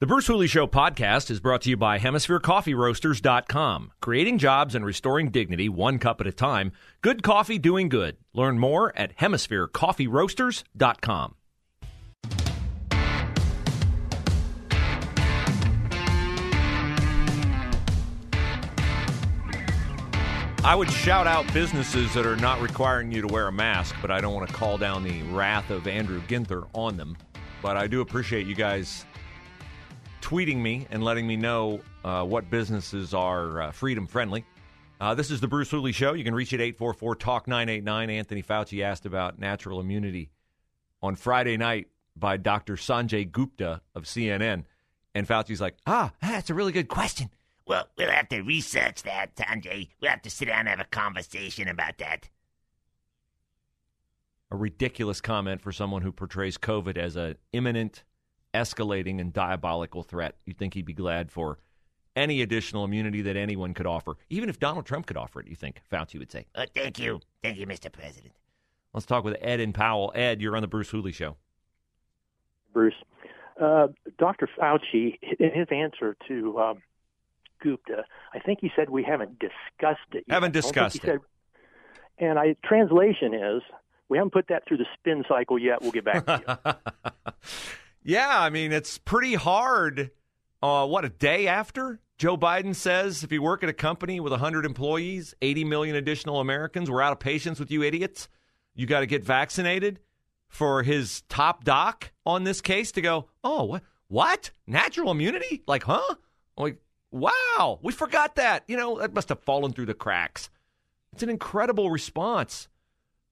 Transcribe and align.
The 0.00 0.06
Bruce 0.06 0.28
Hooley 0.28 0.46
Show 0.46 0.68
podcast 0.68 1.28
is 1.28 1.40
brought 1.40 1.62
to 1.62 1.70
you 1.70 1.76
by 1.76 1.98
HemisphereCoffeeRoasters.com. 1.98 3.90
Creating 4.00 4.38
jobs 4.38 4.76
and 4.76 4.86
restoring 4.86 5.32
dignity 5.32 5.68
one 5.68 5.98
cup 5.98 6.20
at 6.20 6.28
a 6.28 6.32
time. 6.32 6.70
Good 7.00 7.24
coffee 7.24 7.58
doing 7.58 7.88
good. 7.88 8.16
Learn 8.32 8.60
more 8.60 8.96
at 8.96 9.16
HemisphereCoffeeRoasters.com. 9.16 11.34
I 20.62 20.76
would 20.76 20.92
shout 20.92 21.26
out 21.26 21.52
businesses 21.52 22.14
that 22.14 22.24
are 22.24 22.36
not 22.36 22.60
requiring 22.60 23.10
you 23.10 23.22
to 23.22 23.26
wear 23.26 23.48
a 23.48 23.52
mask, 23.52 23.96
but 24.00 24.12
I 24.12 24.20
don't 24.20 24.34
want 24.34 24.48
to 24.48 24.54
call 24.54 24.78
down 24.78 25.02
the 25.02 25.24
wrath 25.24 25.70
of 25.70 25.88
Andrew 25.88 26.22
Ginther 26.28 26.68
on 26.72 26.96
them. 26.96 27.16
But 27.60 27.76
I 27.76 27.88
do 27.88 28.00
appreciate 28.00 28.46
you 28.46 28.54
guys 28.54 29.04
tweeting 30.28 30.58
me 30.58 30.86
and 30.90 31.02
letting 31.02 31.26
me 31.26 31.36
know 31.36 31.80
uh, 32.04 32.22
what 32.22 32.50
businesses 32.50 33.14
are 33.14 33.62
uh, 33.62 33.70
freedom 33.72 34.06
friendly. 34.06 34.44
Uh, 35.00 35.14
this 35.14 35.30
is 35.30 35.40
the 35.40 35.48
Bruce 35.48 35.70
Hooley 35.70 35.92
Show. 35.92 36.12
You 36.12 36.22
can 36.22 36.34
reach 36.34 36.52
it 36.52 36.60
844 36.60 37.14
Talk 37.14 37.48
989. 37.48 38.10
Anthony 38.10 38.42
Fauci 38.42 38.84
asked 38.84 39.06
about 39.06 39.38
natural 39.38 39.80
immunity 39.80 40.28
on 41.00 41.16
Friday 41.16 41.56
night 41.56 41.86
by 42.14 42.36
Dr. 42.36 42.74
Sanjay 42.74 43.30
Gupta 43.30 43.80
of 43.94 44.04
CNN. 44.04 44.64
And 45.14 45.26
Fauci's 45.26 45.62
like, 45.62 45.76
ah, 45.86 46.12
that's 46.20 46.50
a 46.50 46.54
really 46.54 46.72
good 46.72 46.88
question. 46.88 47.30
Well, 47.66 47.88
we'll 47.96 48.10
have 48.10 48.28
to 48.28 48.42
research 48.42 49.04
that, 49.04 49.34
Sanjay. 49.34 49.88
We'll 50.02 50.10
have 50.10 50.22
to 50.22 50.30
sit 50.30 50.48
down 50.48 50.60
and 50.60 50.68
have 50.68 50.80
a 50.80 50.84
conversation 50.84 51.68
about 51.68 51.96
that. 51.98 52.28
A 54.50 54.56
ridiculous 54.56 55.22
comment 55.22 55.62
for 55.62 55.72
someone 55.72 56.02
who 56.02 56.12
portrays 56.12 56.58
COVID 56.58 56.98
as 56.98 57.16
an 57.16 57.36
imminent, 57.54 58.04
escalating, 58.58 59.20
and 59.20 59.32
diabolical 59.32 60.02
threat. 60.02 60.36
You'd 60.44 60.58
think 60.58 60.74
he'd 60.74 60.84
be 60.84 60.92
glad 60.92 61.30
for 61.30 61.58
any 62.16 62.42
additional 62.42 62.84
immunity 62.84 63.22
that 63.22 63.36
anyone 63.36 63.74
could 63.74 63.86
offer. 63.86 64.16
Even 64.28 64.48
if 64.48 64.58
Donald 64.58 64.86
Trump 64.86 65.06
could 65.06 65.16
offer 65.16 65.40
it, 65.40 65.46
you 65.46 65.54
think 65.54 65.80
Fauci 65.90 66.18
would 66.18 66.32
say. 66.32 66.46
Uh, 66.54 66.66
thank 66.74 66.98
you. 66.98 67.20
Thank 67.42 67.58
you, 67.58 67.66
Mr. 67.66 67.90
President. 67.90 68.32
Let's 68.92 69.06
talk 69.06 69.24
with 69.24 69.36
Ed 69.40 69.60
and 69.60 69.74
Powell. 69.74 70.12
Ed, 70.14 70.40
you're 70.40 70.56
on 70.56 70.62
the 70.62 70.68
Bruce 70.68 70.90
Hooley 70.90 71.12
Show. 71.12 71.36
Bruce. 72.72 72.94
Uh, 73.60 73.88
Dr. 74.18 74.48
Fauci, 74.58 75.18
in 75.38 75.50
his 75.52 75.66
answer 75.70 76.16
to 76.28 76.58
um, 76.58 76.82
Gupta, 77.60 78.04
I 78.32 78.38
think 78.38 78.60
he 78.60 78.70
said 78.76 78.90
we 78.90 79.02
haven't 79.02 79.38
discussed 79.38 80.00
it. 80.12 80.24
Yet. 80.26 80.34
Haven't 80.34 80.52
discussed 80.52 80.96
it. 80.96 81.02
Said, 81.02 81.20
and 82.18 82.38
I 82.38 82.56
translation 82.64 83.34
is 83.34 83.62
we 84.08 84.18
haven't 84.18 84.32
put 84.32 84.48
that 84.48 84.66
through 84.66 84.78
the 84.78 84.86
spin 84.94 85.24
cycle 85.28 85.58
yet. 85.58 85.82
We'll 85.82 85.92
get 85.92 86.04
back 86.04 86.26
to 86.26 86.42
you. 86.46 86.72
yeah, 88.08 88.40
I 88.40 88.50
mean 88.50 88.72
it's 88.72 88.98
pretty 88.98 89.34
hard. 89.34 90.10
Uh, 90.62 90.86
what 90.86 91.04
a 91.04 91.08
day 91.08 91.46
after 91.46 92.00
Joe 92.16 92.36
Biden 92.36 92.74
says 92.74 93.22
if 93.22 93.30
you 93.30 93.42
work 93.42 93.62
at 93.62 93.68
a 93.68 93.74
company 93.74 94.18
with 94.18 94.32
100 94.32 94.64
employees, 94.64 95.34
80 95.40 95.64
million 95.64 95.94
additional 95.94 96.40
Americans, 96.40 96.90
we're 96.90 97.02
out 97.02 97.12
of 97.12 97.20
patience 97.20 97.60
with 97.60 97.70
you 97.70 97.82
idiots. 97.82 98.28
You 98.74 98.86
got 98.86 99.00
to 99.00 99.06
get 99.06 99.24
vaccinated. 99.24 100.00
For 100.48 100.82
his 100.82 101.20
top 101.28 101.62
doc 101.64 102.10
on 102.24 102.44
this 102.44 102.62
case 102.62 102.92
to 102.92 103.02
go, 103.02 103.28
oh, 103.44 103.64
what? 103.64 103.82
What? 104.06 104.50
Natural 104.66 105.10
immunity? 105.10 105.62
Like, 105.66 105.82
huh? 105.82 106.14
Like, 106.56 106.78
Wow, 107.10 107.78
we 107.82 107.92
forgot 107.92 108.34
that. 108.36 108.64
You 108.68 108.76
know, 108.76 108.98
that 108.98 109.14
must 109.14 109.30
have 109.30 109.40
fallen 109.40 109.72
through 109.72 109.86
the 109.86 109.94
cracks. 109.94 110.50
It's 111.12 111.22
an 111.22 111.30
incredible 111.30 111.90
response 111.90 112.68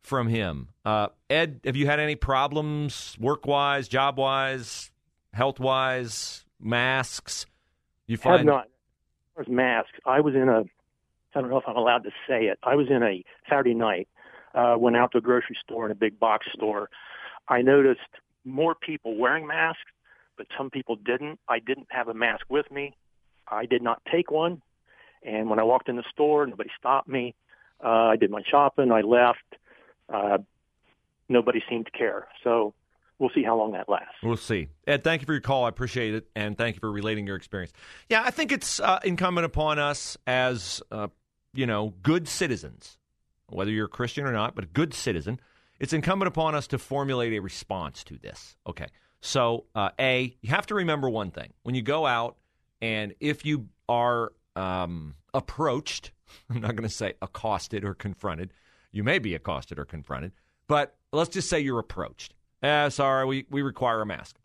from 0.06 0.28
him. 0.28 0.68
Uh, 0.84 1.08
Ed, 1.28 1.60
have 1.64 1.74
you 1.74 1.86
had 1.86 1.98
any 1.98 2.14
problems 2.14 3.16
work 3.18 3.44
wise, 3.44 3.88
job 3.88 4.18
wise, 4.18 4.92
health 5.32 5.58
wise, 5.58 6.44
masks? 6.60 7.44
You 8.06 8.16
find 8.16 8.38
have 8.38 8.46
not. 8.46 8.64
As 8.64 8.70
far 9.34 9.42
as 9.42 9.48
masks, 9.48 9.98
I 10.06 10.20
was 10.20 10.34
in 10.34 10.48
a. 10.48 10.62
I 11.34 11.40
don't 11.40 11.50
know 11.50 11.58
if 11.58 11.64
I'm 11.66 11.76
allowed 11.76 12.04
to 12.04 12.10
say 12.26 12.44
it. 12.44 12.58
I 12.62 12.76
was 12.76 12.86
in 12.88 13.02
a 13.02 13.22
Saturday 13.50 13.74
night. 13.74 14.08
Uh, 14.54 14.76
went 14.78 14.96
out 14.96 15.12
to 15.12 15.18
a 15.18 15.20
grocery 15.20 15.56
store 15.62 15.84
and 15.84 15.92
a 15.92 15.96
big 15.96 16.18
box 16.18 16.46
store. 16.54 16.88
I 17.48 17.60
noticed 17.60 18.00
more 18.44 18.74
people 18.74 19.18
wearing 19.18 19.46
masks, 19.46 19.82
but 20.38 20.46
some 20.56 20.70
people 20.70 20.96
didn't. 20.96 21.40
I 21.48 21.58
didn't 21.58 21.88
have 21.90 22.08
a 22.08 22.14
mask 22.14 22.46
with 22.48 22.70
me. 22.70 22.96
I 23.48 23.66
did 23.66 23.82
not 23.82 24.00
take 24.10 24.30
one. 24.30 24.62
And 25.22 25.50
when 25.50 25.58
I 25.58 25.64
walked 25.64 25.88
in 25.88 25.96
the 25.96 26.04
store, 26.10 26.46
nobody 26.46 26.70
stopped 26.78 27.08
me. 27.08 27.34
Uh, 27.84 27.88
I 27.88 28.16
did 28.16 28.30
my 28.30 28.42
shopping. 28.48 28.92
I 28.92 29.02
left. 29.02 29.56
Uh, 30.12 30.38
nobody 31.28 31.62
seemed 31.68 31.86
to 31.86 31.92
care. 31.92 32.28
So 32.44 32.74
we'll 33.18 33.30
see 33.34 33.42
how 33.42 33.56
long 33.56 33.72
that 33.72 33.88
lasts. 33.88 34.14
We'll 34.22 34.36
see. 34.36 34.68
Ed, 34.86 35.04
thank 35.04 35.22
you 35.22 35.26
for 35.26 35.32
your 35.32 35.40
call. 35.40 35.64
I 35.64 35.68
appreciate 35.68 36.14
it, 36.14 36.28
and 36.34 36.56
thank 36.56 36.76
you 36.76 36.80
for 36.80 36.90
relating 36.90 37.26
your 37.26 37.36
experience. 37.36 37.72
Yeah, 38.08 38.22
I 38.24 38.30
think 38.30 38.52
it's 38.52 38.80
uh, 38.80 39.00
incumbent 39.04 39.44
upon 39.44 39.78
us 39.78 40.16
as 40.26 40.82
uh, 40.90 41.08
you 41.54 41.66
know 41.66 41.94
good 42.02 42.28
citizens, 42.28 42.98
whether 43.48 43.70
you're 43.70 43.86
a 43.86 43.90
Christian 43.90 44.26
or 44.26 44.32
not, 44.32 44.54
but 44.54 44.64
a 44.64 44.68
good 44.68 44.94
citizen. 44.94 45.40
It's 45.78 45.92
incumbent 45.92 46.28
upon 46.28 46.54
us 46.54 46.66
to 46.68 46.78
formulate 46.78 47.34
a 47.34 47.40
response 47.40 48.02
to 48.04 48.18
this. 48.18 48.56
Okay, 48.66 48.86
so 49.20 49.64
uh, 49.74 49.90
a 49.98 50.36
you 50.40 50.50
have 50.50 50.66
to 50.66 50.74
remember 50.74 51.10
one 51.10 51.30
thing 51.30 51.52
when 51.62 51.74
you 51.74 51.82
go 51.82 52.06
out 52.06 52.36
and 52.80 53.14
if 53.20 53.44
you 53.44 53.68
are 53.88 54.32
um, 54.54 55.14
approached, 55.34 56.12
I'm 56.50 56.60
not 56.60 56.76
going 56.76 56.88
to 56.88 56.94
say 56.94 57.14
accosted 57.22 57.84
or 57.84 57.94
confronted, 57.94 58.52
you 58.92 59.04
may 59.04 59.18
be 59.18 59.34
accosted 59.34 59.78
or 59.78 59.84
confronted, 59.84 60.32
but 60.68 60.96
let's 61.12 61.30
just 61.30 61.48
say 61.48 61.60
you're 61.60 61.78
approached. 61.78 62.34
Eh, 62.62 62.88
sorry, 62.88 63.26
we, 63.26 63.46
we 63.50 63.62
require 63.62 64.00
a 64.00 64.06
mask. 64.06 64.36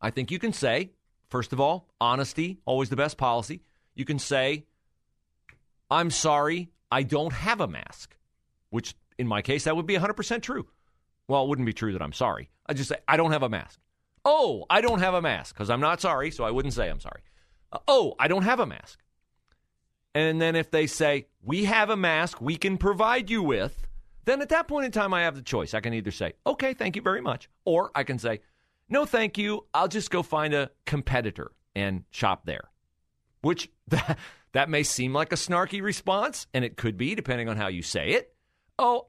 I 0.00 0.10
think 0.10 0.30
you 0.30 0.38
can 0.38 0.52
say, 0.52 0.90
first 1.28 1.52
of 1.52 1.60
all, 1.60 1.88
honesty, 2.00 2.58
always 2.64 2.90
the 2.90 2.96
best 2.96 3.16
policy. 3.16 3.62
You 3.94 4.04
can 4.04 4.18
say, 4.18 4.66
I'm 5.90 6.10
sorry, 6.10 6.70
I 6.90 7.02
don't 7.02 7.32
have 7.32 7.60
a 7.60 7.68
mask, 7.68 8.16
which 8.70 8.94
in 9.18 9.26
my 9.26 9.42
case, 9.42 9.64
that 9.64 9.76
would 9.76 9.86
be 9.86 9.96
100% 9.96 10.42
true. 10.42 10.66
Well, 11.28 11.44
it 11.44 11.48
wouldn't 11.48 11.66
be 11.66 11.72
true 11.72 11.92
that 11.92 12.02
I'm 12.02 12.12
sorry. 12.12 12.50
I 12.66 12.74
just 12.74 12.88
say, 12.88 12.96
I 13.08 13.16
don't 13.16 13.32
have 13.32 13.42
a 13.42 13.48
mask. 13.48 13.80
Oh, 14.24 14.64
I 14.68 14.80
don't 14.80 14.98
have 14.98 15.14
a 15.14 15.22
mask 15.22 15.54
because 15.54 15.70
I'm 15.70 15.80
not 15.80 16.00
sorry, 16.00 16.30
so 16.30 16.44
I 16.44 16.50
wouldn't 16.50 16.74
say 16.74 16.88
I'm 16.88 17.00
sorry. 17.00 17.22
Uh, 17.72 17.78
oh, 17.88 18.14
I 18.18 18.28
don't 18.28 18.42
have 18.42 18.60
a 18.60 18.66
mask. 18.66 19.00
And 20.16 20.40
then 20.40 20.56
if 20.56 20.70
they 20.70 20.86
say, 20.86 21.26
we 21.42 21.66
have 21.66 21.90
a 21.90 21.96
mask 21.96 22.40
we 22.40 22.56
can 22.56 22.78
provide 22.78 23.28
you 23.28 23.42
with, 23.42 23.86
then 24.24 24.40
at 24.40 24.48
that 24.48 24.66
point 24.66 24.86
in 24.86 24.90
time, 24.90 25.12
I 25.12 25.24
have 25.24 25.34
the 25.34 25.42
choice. 25.42 25.74
I 25.74 25.80
can 25.80 25.92
either 25.92 26.10
say, 26.10 26.32
okay, 26.46 26.72
thank 26.72 26.96
you 26.96 27.02
very 27.02 27.20
much, 27.20 27.50
or 27.66 27.90
I 27.94 28.02
can 28.02 28.18
say, 28.18 28.40
no, 28.88 29.04
thank 29.04 29.36
you. 29.36 29.66
I'll 29.74 29.88
just 29.88 30.10
go 30.10 30.22
find 30.22 30.54
a 30.54 30.70
competitor 30.86 31.52
and 31.74 32.04
shop 32.10 32.46
there. 32.46 32.70
Which 33.42 33.70
that, 33.88 34.18
that 34.52 34.70
may 34.70 34.84
seem 34.84 35.12
like 35.12 35.32
a 35.32 35.36
snarky 35.36 35.82
response, 35.82 36.46
and 36.54 36.64
it 36.64 36.78
could 36.78 36.96
be, 36.96 37.14
depending 37.14 37.50
on 37.50 37.58
how 37.58 37.68
you 37.68 37.82
say 37.82 38.12
it. 38.12 38.34
Oh, 38.78 39.08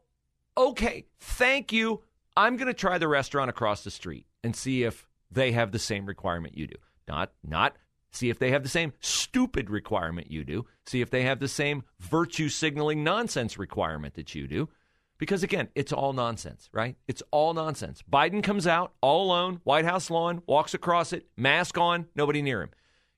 okay, 0.57 1.05
thank 1.21 1.71
you. 1.71 2.03
I'm 2.35 2.57
going 2.57 2.67
to 2.67 2.73
try 2.73 2.97
the 2.97 3.07
restaurant 3.07 3.49
across 3.49 3.85
the 3.85 3.91
street 3.91 4.25
and 4.43 4.53
see 4.53 4.83
if 4.83 5.07
they 5.31 5.53
have 5.53 5.71
the 5.71 5.79
same 5.79 6.05
requirement 6.05 6.57
you 6.57 6.67
do. 6.67 6.75
Not 7.07 7.31
not 7.47 7.77
see 8.11 8.29
if 8.29 8.39
they 8.39 8.51
have 8.51 8.63
the 8.63 8.69
same 8.69 8.93
stupid 8.99 9.69
requirement 9.69 10.31
you 10.31 10.43
do. 10.43 10.65
See 10.85 11.01
if 11.01 11.09
they 11.09 11.23
have 11.23 11.39
the 11.39 11.47
same 11.47 11.83
virtue 11.99 12.49
signaling 12.49 13.03
nonsense 13.03 13.57
requirement 13.57 14.15
that 14.15 14.35
you 14.35 14.47
do. 14.47 14.69
Because 15.17 15.43
again, 15.43 15.69
it's 15.73 15.91
all 15.91 16.13
nonsense, 16.13 16.69
right? 16.71 16.95
It's 17.07 17.23
all 17.31 17.53
nonsense. 17.53 18.03
Biden 18.11 18.43
comes 18.43 18.67
out 18.67 18.93
all 19.01 19.25
alone, 19.25 19.61
White 19.63 19.85
House 19.85 20.09
lawn, 20.11 20.43
walks 20.45 20.73
across 20.73 21.11
it, 21.11 21.25
mask 21.35 21.77
on, 21.77 22.05
nobody 22.15 22.41
near 22.41 22.61
him. 22.61 22.69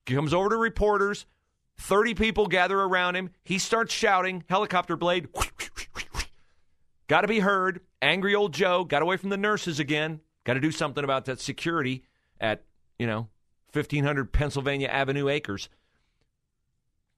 He 0.05 0.15
comes 0.15 0.33
over 0.33 0.49
to 0.49 0.57
reporters, 0.57 1.25
30 1.77 2.13
people 2.13 2.47
gather 2.47 2.79
around 2.79 3.15
him. 3.15 3.31
He 3.43 3.59
starts 3.59 3.93
shouting, 3.93 4.45
helicopter 4.49 4.95
blade, 4.95 5.27
got 7.07 7.21
to 7.21 7.27
be 7.27 7.39
heard. 7.39 7.81
Angry 8.01 8.33
old 8.33 8.53
Joe 8.53 8.85
got 8.85 9.01
away 9.01 9.17
from 9.17 9.29
the 9.29 9.37
nurses 9.37 9.77
again, 9.79 10.21
Got 10.49 10.55
to 10.55 10.61
do 10.61 10.71
something 10.71 11.03
about 11.03 11.25
that 11.25 11.39
security 11.39 12.03
at, 12.39 12.63
you 12.97 13.05
know, 13.05 13.27
1500 13.73 14.31
Pennsylvania 14.31 14.87
Avenue 14.87 15.27
Acres. 15.27 15.69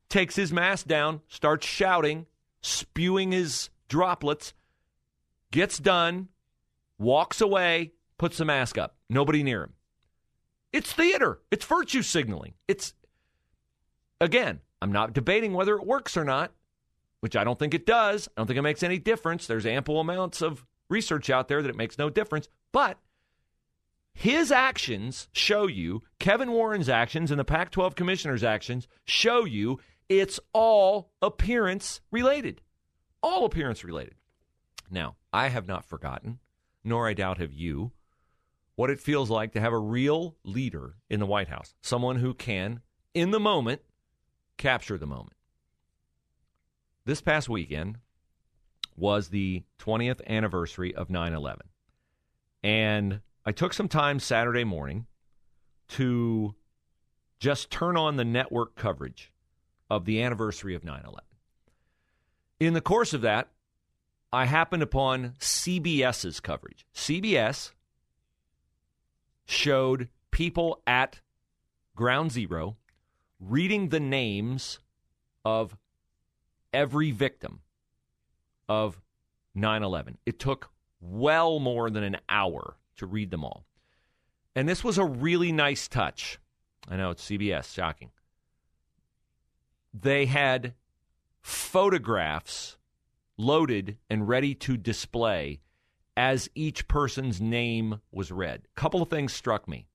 Takes 0.10 0.36
his 0.36 0.52
mask 0.52 0.88
down, 0.88 1.22
starts 1.28 1.66
shouting, 1.66 2.26
spewing 2.62 3.32
his 3.32 3.70
droplets, 3.88 4.54
gets 5.52 5.78
done, 5.78 6.30
walks 6.98 7.42
away, 7.42 7.92
puts 8.18 8.38
the 8.38 8.46
mask 8.46 8.78
up. 8.78 8.96
Nobody 9.10 9.44
near 9.44 9.64
him. 9.64 9.74
It's 10.74 10.92
theater. 10.94 11.40
It's 11.52 11.66
virtue 11.66 12.02
signaling. 12.02 12.54
It's, 12.68 12.94
again, 14.20 14.62
I'm 14.82 14.92
not 14.92 15.14
debating 15.14 15.54
whether 15.54 15.76
it 15.76 15.86
works 15.86 16.16
or 16.16 16.24
not, 16.24 16.52
which 17.20 17.36
I 17.36 17.44
don't 17.44 17.60
think 17.60 17.74
it 17.74 17.86
does. 17.86 18.28
I 18.30 18.42
don't 18.42 18.48
think 18.48 18.58
it 18.60 18.64
makes 18.64 18.84
any 18.84 19.00
difference. 19.00 19.48
There's 19.48 19.66
ample 19.66 20.00
amounts 20.00 20.42
of 20.42 20.66
research 20.90 21.30
out 21.30 21.48
there 21.48 21.62
that 21.62 21.70
it 21.70 21.76
makes 21.76 21.98
no 21.98 22.10
difference. 22.10 22.48
But 22.72 22.98
his 24.14 24.52
actions 24.52 25.28
show 25.32 25.68
you, 25.68 26.02
Kevin 26.20 26.52
Warren's 26.52 26.90
actions 26.90 27.32
and 27.32 27.40
the 27.40 27.46
Pac 27.46 27.72
12 27.72 27.96
commissioner's 27.96 28.44
actions 28.44 28.88
show 29.06 29.46
you 29.46 29.80
it's 30.10 30.40
all 30.54 31.12
appearance 31.22 32.02
related. 32.12 32.62
All 33.24 33.46
appearance 33.46 33.84
related. 33.84 34.16
Now, 34.90 35.16
I 35.32 35.48
have 35.48 35.68
not 35.68 35.86
forgotten, 35.86 36.40
nor 36.84 37.08
I 37.08 37.14
doubt 37.14 37.38
have 37.38 37.54
you, 37.54 37.94
what 38.76 38.90
it 38.90 39.00
feels 39.00 39.30
like 39.30 39.54
to 39.54 39.62
have 39.62 39.74
a 39.74 39.80
real 39.80 40.36
leader 40.44 40.96
in 41.10 41.20
the 41.20 41.26
White 41.26 41.48
House, 41.48 41.74
someone 41.82 42.18
who 42.18 42.34
can, 42.34 42.82
in 43.14 43.32
the 43.32 43.40
moment, 43.40 43.82
capture 44.58 44.98
the 44.98 45.08
moment. 45.08 45.34
This 47.06 47.22
past 47.22 47.48
weekend 47.48 47.98
was 48.96 49.30
the 49.30 49.64
20th 49.80 50.26
anniversary 50.28 50.94
of 50.94 51.10
9 51.10 51.34
11. 51.34 51.68
And 52.64 53.22
I 53.46 53.52
took 53.52 53.74
some 53.74 53.88
time 53.88 54.20
Saturday 54.20 54.64
morning 54.64 55.08
to 55.90 56.54
just 57.40 57.72
turn 57.72 57.98
on 57.98 58.16
the 58.16 58.26
network 58.26 58.76
coverage 58.76 59.32
of 59.90 60.06
the 60.06 60.22
anniversary 60.22 60.76
of 60.76 60.84
9 60.84 61.02
11. 61.04 61.20
In 62.60 62.74
the 62.74 62.82
course 62.82 63.14
of 63.14 63.22
that, 63.22 63.50
I 64.32 64.46
happened 64.46 64.84
upon 64.84 65.34
CBS's 65.40 66.40
coverage. 66.40 66.86
CBS 66.94 67.72
showed 69.46 70.10
people 70.30 70.82
at 70.86 71.20
Ground 71.96 72.32
Zero 72.32 72.78
reading 73.40 73.90
the 73.90 74.00
names 74.00 74.80
of 75.44 75.76
every 76.72 77.10
victim 77.10 77.62
of 78.70 79.02
9 79.56 79.82
11. 79.82 80.20
It 80.28 80.38
took 80.38 80.70
well 81.02 81.60
more 81.60 81.90
than 81.90 82.04
an 82.04 82.18
hour 82.30 82.78
to 82.98 83.06
read 83.06 83.32
them 83.32 83.44
all. 83.44 83.66
And 84.56 84.68
this 84.68 84.84
was 84.84 84.98
a 84.98 85.06
really 85.06 85.52
nice 85.52 85.88
touch. 85.88 86.40
I 86.88 86.98
know 86.98 87.12
it's 87.12 87.26
CBS, 87.28 87.74
shocking. 87.74 88.12
They 89.94 90.26
had 90.26 90.74
photographs 91.42 92.78
loaded 93.38 93.98
and 94.10 94.28
ready 94.28 94.54
to 94.56 94.78
display 94.78 95.62
as 96.16 96.50
each 96.54 96.88
person's 96.88 97.42
name 97.42 98.02
was 98.12 98.32
read. 98.32 98.68
A 98.76 98.80
couple 98.80 99.02
of 99.02 99.10
things 99.10 99.34
struck 99.34 99.68
me. 99.68 99.88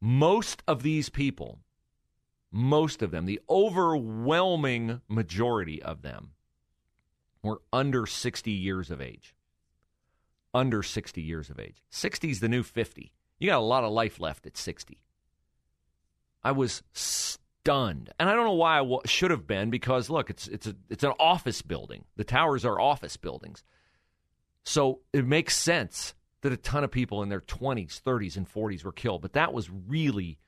Most 0.00 0.62
of 0.68 0.82
these 0.82 1.08
people, 1.08 1.60
most 2.52 3.02
of 3.02 3.10
them, 3.10 3.24
the 3.24 3.40
overwhelming 3.48 5.00
majority 5.08 5.82
of 5.82 6.02
them, 6.02 6.32
were 7.42 7.62
under 7.72 8.06
60 8.06 8.50
years 8.50 8.90
of 8.90 9.00
age. 9.00 9.34
Under 10.54 10.82
60 10.82 11.20
years 11.20 11.50
of 11.50 11.60
age. 11.60 11.82
60 11.90 12.30
is 12.30 12.40
the 12.40 12.48
new 12.48 12.62
50. 12.62 13.12
You 13.38 13.46
got 13.48 13.58
a 13.58 13.60
lot 13.60 13.84
of 13.84 13.92
life 13.92 14.18
left 14.18 14.46
at 14.46 14.56
60. 14.56 14.98
I 16.42 16.52
was 16.52 16.82
stunned, 16.92 18.10
and 18.18 18.28
I 18.28 18.34
don't 18.34 18.46
know 18.46 18.52
why 18.52 18.76
I 18.76 18.78
w- 18.78 19.00
should 19.04 19.30
have 19.30 19.46
been 19.46 19.70
because 19.70 20.08
look, 20.08 20.30
it's 20.30 20.48
it's 20.48 20.66
a 20.66 20.74
it's 20.88 21.04
an 21.04 21.12
office 21.18 21.62
building. 21.62 22.04
The 22.16 22.24
towers 22.24 22.64
are 22.64 22.80
office 22.80 23.16
buildings, 23.16 23.64
so 24.64 25.00
it 25.12 25.26
makes 25.26 25.56
sense 25.56 26.14
that 26.42 26.52
a 26.52 26.56
ton 26.56 26.84
of 26.84 26.90
people 26.90 27.22
in 27.22 27.28
their 27.28 27.40
20s, 27.40 28.00
30s, 28.00 28.36
and 28.36 28.48
40s 28.48 28.84
were 28.84 28.92
killed. 28.92 29.22
But 29.22 29.32
that 29.32 29.52
was 29.52 29.68
really, 29.70 30.38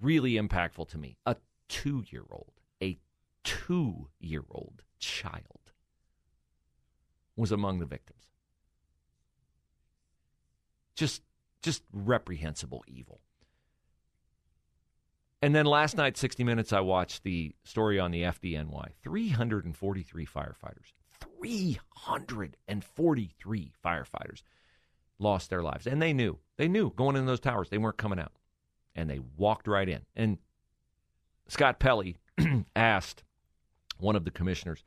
really 0.00 0.32
impactful 0.32 0.88
to 0.88 0.98
me. 0.98 1.16
A 1.26 1.36
two 1.68 2.04
year 2.10 2.24
old, 2.30 2.52
a 2.82 2.98
two 3.44 4.08
year 4.18 4.44
old 4.50 4.82
child 4.98 5.72
was 7.36 7.52
among 7.52 7.78
the 7.78 7.86
victims. 7.86 8.30
Just, 10.98 11.22
just 11.62 11.84
reprehensible 11.92 12.82
evil. 12.88 13.20
And 15.40 15.54
then 15.54 15.64
last 15.64 15.96
night, 15.96 16.16
60 16.16 16.42
Minutes, 16.42 16.72
I 16.72 16.80
watched 16.80 17.22
the 17.22 17.54
story 17.62 18.00
on 18.00 18.10
the 18.10 18.22
FDNY. 18.22 18.88
343 19.00 20.26
firefighters. 20.26 20.92
343 21.40 23.72
firefighters 23.84 24.42
lost 25.20 25.50
their 25.50 25.62
lives. 25.62 25.86
And 25.86 26.02
they 26.02 26.12
knew. 26.12 26.40
They 26.56 26.66
knew 26.66 26.90
going 26.90 27.14
in 27.14 27.26
those 27.26 27.38
towers, 27.38 27.68
they 27.68 27.78
weren't 27.78 27.96
coming 27.96 28.18
out. 28.18 28.32
And 28.96 29.08
they 29.08 29.20
walked 29.36 29.68
right 29.68 29.88
in. 29.88 30.00
And 30.16 30.38
Scott 31.46 31.78
Pelley 31.78 32.16
asked 32.76 33.22
one 33.98 34.16
of 34.16 34.24
the 34.24 34.32
commissioners, 34.32 34.82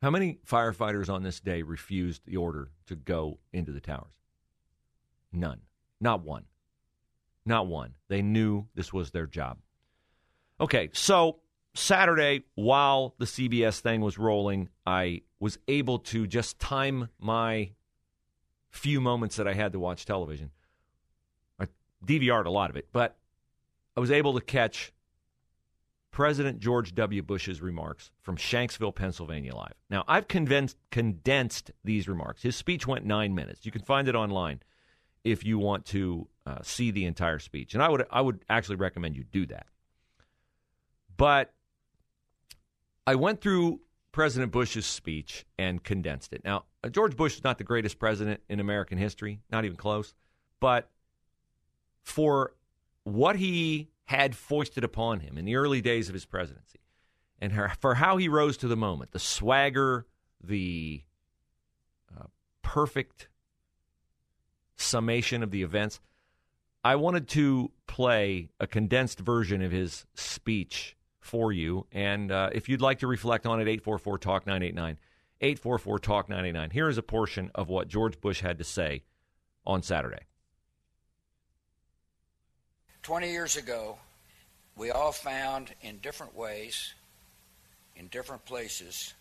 How 0.00 0.10
many 0.10 0.38
firefighters 0.46 1.12
on 1.12 1.24
this 1.24 1.40
day 1.40 1.62
refused 1.62 2.22
the 2.24 2.36
order 2.36 2.70
to 2.86 2.94
go 2.94 3.40
into 3.52 3.72
the 3.72 3.80
towers? 3.80 4.19
None. 5.32 5.60
Not 6.00 6.22
one. 6.22 6.44
Not 7.46 7.66
one. 7.66 7.94
They 8.08 8.22
knew 8.22 8.66
this 8.74 8.92
was 8.92 9.10
their 9.10 9.26
job. 9.26 9.58
Okay, 10.60 10.90
so 10.92 11.40
Saturday, 11.74 12.44
while 12.54 13.14
the 13.18 13.24
CBS 13.24 13.80
thing 13.80 14.00
was 14.00 14.18
rolling, 14.18 14.68
I 14.86 15.22
was 15.38 15.58
able 15.68 16.00
to 16.00 16.26
just 16.26 16.58
time 16.58 17.08
my 17.18 17.70
few 18.70 19.00
moments 19.00 19.36
that 19.36 19.48
I 19.48 19.54
had 19.54 19.72
to 19.72 19.80
watch 19.80 20.04
television. 20.04 20.50
I 21.58 21.66
DVR'd 22.04 22.46
a 22.46 22.50
lot 22.50 22.70
of 22.70 22.76
it, 22.76 22.88
but 22.92 23.16
I 23.96 24.00
was 24.00 24.10
able 24.10 24.34
to 24.34 24.40
catch 24.40 24.92
President 26.10 26.58
George 26.58 26.94
W. 26.94 27.22
Bush's 27.22 27.62
remarks 27.62 28.10
from 28.20 28.36
Shanksville, 28.36 28.94
Pennsylvania 28.94 29.54
Live. 29.54 29.74
Now, 29.88 30.04
I've 30.08 30.28
condensed, 30.28 31.70
these 31.84 32.08
remarks. 32.08 32.42
His 32.42 32.56
speech 32.56 32.86
went 32.86 33.04
nine 33.06 33.34
minutes. 33.34 33.64
You 33.64 33.72
can 33.72 33.82
find 33.82 34.08
it 34.08 34.14
online 34.14 34.60
if 35.24 35.44
you 35.44 35.58
want 35.58 35.84
to 35.86 36.28
uh, 36.46 36.58
see 36.62 36.90
the 36.90 37.04
entire 37.04 37.38
speech, 37.38 37.74
and 37.74 37.82
I 37.82 37.88
would 37.88 38.06
I 38.10 38.20
would 38.20 38.44
actually 38.48 38.76
recommend 38.76 39.16
you 39.16 39.24
do 39.24 39.46
that. 39.46 39.66
But 41.16 41.52
I 43.06 43.14
went 43.14 43.40
through 43.40 43.80
President 44.12 44.52
Bush's 44.52 44.86
speech 44.86 45.44
and 45.58 45.82
condensed 45.82 46.32
it. 46.32 46.42
Now, 46.44 46.64
uh, 46.82 46.88
George 46.88 47.16
Bush 47.16 47.36
is 47.36 47.44
not 47.44 47.58
the 47.58 47.64
greatest 47.64 47.98
president 47.98 48.40
in 48.48 48.60
American 48.60 48.98
history, 48.98 49.40
not 49.50 49.64
even 49.64 49.76
close, 49.76 50.14
but 50.60 50.90
for 52.02 52.54
what 53.04 53.36
he 53.36 53.90
had 54.04 54.34
foisted 54.34 54.82
upon 54.82 55.20
him 55.20 55.38
in 55.38 55.44
the 55.44 55.56
early 55.56 55.80
days 55.80 56.08
of 56.08 56.14
his 56.14 56.24
presidency 56.24 56.80
and 57.40 57.52
for 57.80 57.94
how 57.94 58.16
he 58.16 58.28
rose 58.28 58.56
to 58.58 58.68
the 58.68 58.76
moment, 58.76 59.12
the 59.12 59.18
swagger, 59.18 60.06
the 60.42 61.02
uh, 62.16 62.24
perfect 62.62 63.28
summation 64.80 65.42
of 65.42 65.50
the 65.50 65.62
events, 65.62 66.00
I 66.82 66.96
wanted 66.96 67.28
to 67.28 67.70
play 67.86 68.48
a 68.58 68.66
condensed 68.66 69.20
version 69.20 69.62
of 69.62 69.70
his 69.70 70.06
speech 70.14 70.96
for 71.20 71.52
you. 71.52 71.86
And 71.92 72.32
uh, 72.32 72.50
if 72.52 72.68
you'd 72.68 72.80
like 72.80 73.00
to 73.00 73.06
reflect 73.06 73.46
on 73.46 73.60
it, 73.60 73.68
844 73.68 74.18
Talk 74.18 74.46
989. 74.46 74.98
844 75.42 75.98
Talk 75.98 76.28
989. 76.28 76.70
Here 76.70 76.88
is 76.88 76.98
a 76.98 77.02
portion 77.02 77.50
of 77.54 77.68
what 77.68 77.88
George 77.88 78.20
Bush 78.20 78.40
had 78.40 78.58
to 78.58 78.64
say 78.64 79.02
on 79.66 79.82
Saturday. 79.82 80.24
20 83.02 83.30
years 83.30 83.56
ago, 83.56 83.98
we 84.76 84.90
all 84.90 85.12
found 85.12 85.74
in 85.82 85.98
different 85.98 86.34
ways, 86.34 86.94
in 87.96 88.08
different 88.08 88.44
places, 88.44 89.14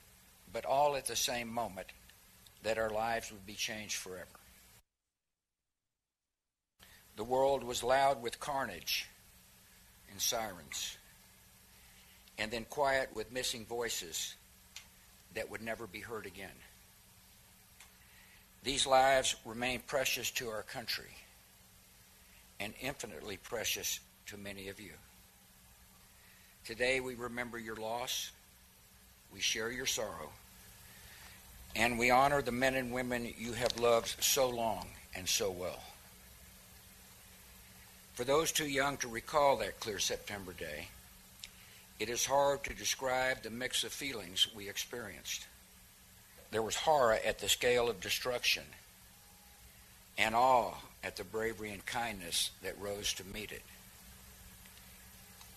but 0.51 0.65
all 0.65 0.95
at 0.95 1.05
the 1.05 1.15
same 1.15 1.47
moment, 1.47 1.87
that 2.63 2.77
our 2.77 2.89
lives 2.89 3.31
would 3.31 3.45
be 3.45 3.53
changed 3.53 3.95
forever. 3.95 4.38
The 7.19 7.25
world 7.25 7.65
was 7.65 7.83
loud 7.83 8.21
with 8.21 8.39
carnage 8.39 9.05
and 10.09 10.21
sirens 10.21 10.97
and 12.37 12.49
then 12.49 12.63
quiet 12.69 13.09
with 13.13 13.33
missing 13.33 13.65
voices 13.65 14.35
that 15.33 15.51
would 15.51 15.61
never 15.61 15.85
be 15.85 15.99
heard 15.99 16.25
again. 16.25 16.55
These 18.63 18.87
lives 18.87 19.35
remain 19.43 19.81
precious 19.85 20.31
to 20.31 20.47
our 20.47 20.63
country 20.63 21.11
and 22.57 22.73
infinitely 22.79 23.35
precious 23.35 23.99
to 24.27 24.37
many 24.37 24.69
of 24.69 24.79
you. 24.79 24.93
Today 26.63 27.01
we 27.01 27.15
remember 27.15 27.59
your 27.59 27.75
loss, 27.75 28.31
we 29.33 29.41
share 29.41 29.69
your 29.69 29.85
sorrow, 29.85 30.29
and 31.75 31.99
we 31.99 32.11
honor 32.11 32.41
the 32.41 32.53
men 32.53 32.75
and 32.75 32.93
women 32.93 33.33
you 33.37 33.51
have 33.51 33.77
loved 33.77 34.23
so 34.23 34.47
long 34.47 34.87
and 35.13 35.27
so 35.27 35.51
well. 35.51 35.83
For 38.19 38.25
those 38.25 38.51
too 38.51 38.67
young 38.67 38.97
to 38.97 39.07
recall 39.07 39.55
that 39.59 39.79
clear 39.79 39.97
September 39.97 40.51
day, 40.51 40.89
it 42.01 42.09
is 42.09 42.25
hard 42.25 42.65
to 42.65 42.73
describe 42.73 43.43
the 43.43 43.49
mix 43.49 43.85
of 43.85 43.93
feelings 43.93 44.45
we 44.53 44.67
experienced. 44.67 45.47
There 46.51 46.61
was 46.61 46.75
horror 46.75 47.17
at 47.25 47.39
the 47.39 47.47
scale 47.47 47.89
of 47.89 48.01
destruction 48.01 48.63
and 50.17 50.35
awe 50.35 50.73
at 51.01 51.15
the 51.15 51.23
bravery 51.23 51.71
and 51.71 51.85
kindness 51.85 52.51
that 52.61 52.77
rose 52.77 53.13
to 53.13 53.23
meet 53.23 53.53
it. 53.53 53.63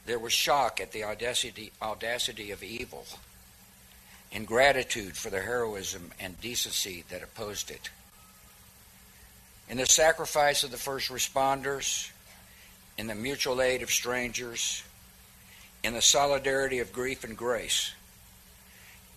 There 0.06 0.20
was 0.20 0.32
shock 0.32 0.80
at 0.80 0.92
the 0.92 1.02
audacity, 1.02 1.72
audacity 1.82 2.52
of 2.52 2.62
evil 2.62 3.06
and 4.30 4.46
gratitude 4.46 5.16
for 5.16 5.30
the 5.30 5.42
heroism 5.42 6.12
and 6.20 6.40
decency 6.40 7.02
that 7.08 7.24
opposed 7.24 7.72
it. 7.72 7.90
In 9.68 9.78
the 9.78 9.86
sacrifice 9.86 10.62
of 10.62 10.70
the 10.70 10.76
first 10.76 11.10
responders, 11.10 12.11
in 12.98 13.06
the 13.06 13.14
mutual 13.14 13.60
aid 13.62 13.82
of 13.82 13.90
strangers, 13.90 14.82
in 15.82 15.94
the 15.94 16.02
solidarity 16.02 16.78
of 16.78 16.92
grief 16.92 17.24
and 17.24 17.36
grace, 17.36 17.92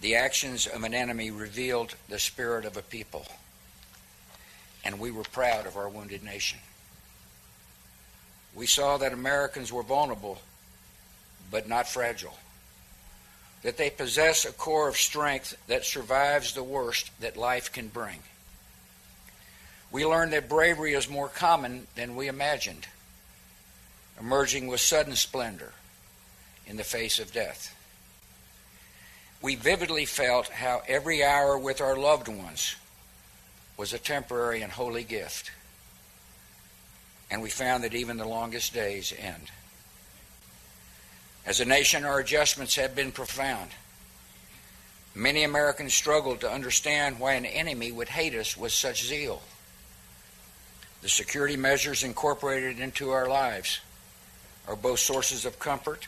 the 0.02 0.16
actions 0.16 0.68
of 0.68 0.84
an 0.84 0.94
enemy 0.94 1.32
revealed 1.32 1.96
the 2.10 2.20
spirit 2.20 2.66
of 2.66 2.78
a 2.78 2.82
people, 2.82 3.26
and 4.84 5.00
we 5.00 5.12
were 5.12 5.24
proud 5.24 5.66
of 5.66 5.78
our 5.78 5.90
wounded 5.90 6.24
nation. 6.24 6.60
We 8.54 8.66
saw 8.66 8.98
that 8.98 9.14
Americans 9.14 9.72
were 9.72 9.84
vulnerable, 9.84 10.42
but 11.52 11.68
not 11.68 11.88
fragile, 11.88 12.38
that 13.64 13.78
they 13.78 13.90
possess 13.90 14.46
a 14.46 14.52
core 14.52 14.88
of 14.88 14.96
strength 14.96 15.58
that 15.68 15.86
survives 15.86 16.54
the 16.54 16.64
worst 16.64 17.12
that 17.20 17.38
life 17.38 17.72
can 17.72 17.88
bring. 17.88 18.20
We 19.92 20.06
learned 20.06 20.34
that 20.34 20.50
bravery 20.50 20.94
is 20.94 21.10
more 21.10 21.30
common 21.30 21.88
than 21.96 22.16
we 22.16 22.28
imagined, 22.28 22.88
emerging 24.20 24.68
with 24.68 24.80
sudden 24.80 25.16
splendor 25.16 25.74
in 26.68 26.78
the 26.78 26.84
face 26.84 27.20
of 27.20 27.32
death. 27.32 27.76
We 29.42 29.56
vividly 29.56 30.06
felt 30.06 30.48
how 30.50 30.82
every 30.88 31.24
hour 31.24 31.58
with 31.58 31.82
our 31.82 31.96
loved 31.96 32.28
ones 32.28 32.76
was 33.78 33.94
a 33.94 34.00
temporary 34.00 34.62
and 34.62 34.72
holy 34.72 35.04
gift. 35.04 35.52
And 37.30 37.42
we 37.42 37.50
found 37.50 37.84
that 37.84 37.94
even 37.94 38.18
the 38.18 38.28
longest 38.28 38.74
days 38.74 39.14
end. 39.18 39.52
As 41.46 41.60
a 41.60 41.66
nation, 41.66 42.06
our 42.06 42.20
adjustments 42.20 42.76
have 42.76 42.96
been 42.96 43.12
profound. 43.12 43.72
Many 45.14 45.44
Americans 45.44 45.94
struggled 45.94 46.42
to 46.42 46.52
understand 46.52 47.20
why 47.20 47.34
an 47.34 47.46
enemy 47.46 47.92
would 47.92 48.10
hate 48.10 48.34
us 48.34 48.58
with 48.58 48.72
such 48.72 49.06
zeal. 49.06 49.42
The 51.02 51.10
security 51.10 51.56
measures 51.56 52.04
incorporated 52.04 52.80
into 52.80 53.12
our 53.12 53.30
lives 53.30 53.80
are 54.68 54.76
both 54.76 55.00
sources 55.00 55.46
of 55.46 55.60
comfort 55.60 56.08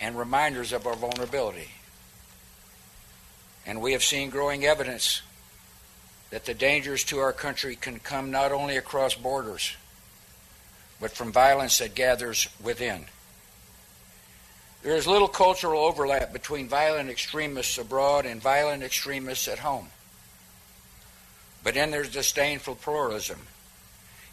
and 0.00 0.18
reminders 0.18 0.72
of 0.72 0.86
our 0.86 0.96
vulnerability. 0.96 1.70
And 3.64 3.80
we 3.80 3.92
have 3.92 4.02
seen 4.02 4.30
growing 4.30 4.64
evidence 4.64 5.22
that 6.30 6.44
the 6.44 6.54
dangers 6.54 7.04
to 7.04 7.18
our 7.18 7.32
country 7.32 7.76
can 7.76 7.98
come 7.98 8.30
not 8.30 8.52
only 8.52 8.76
across 8.76 9.14
borders, 9.14 9.74
but 11.00 11.12
from 11.12 11.32
violence 11.32 11.78
that 11.78 11.94
gathers 11.94 12.48
within. 12.62 13.06
There 14.82 14.96
is 14.96 15.06
little 15.06 15.28
cultural 15.28 15.82
overlap 15.82 16.32
between 16.32 16.68
violent 16.68 17.10
extremists 17.10 17.78
abroad 17.78 18.24
and 18.24 18.40
violent 18.40 18.82
extremists 18.82 19.48
at 19.48 19.58
home. 19.58 19.88
But 21.64 21.76
in 21.76 21.90
their 21.90 22.04
disdain 22.04 22.60
for 22.60 22.76
pluralism, 22.76 23.40